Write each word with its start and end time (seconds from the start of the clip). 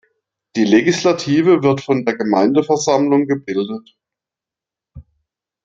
Die 0.55 0.63
Legislative 0.63 1.61
wird 1.61 1.81
von 1.83 2.05
der 2.05 2.17
Gemeindeversammlung 2.17 3.27
gebildet. 3.27 3.95